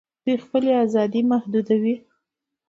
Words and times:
دوی 0.23 0.35
خپلي 0.45 0.71
آزادۍ 0.83 1.21
محدودوي 1.31 1.95